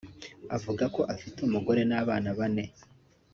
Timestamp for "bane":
2.37-2.65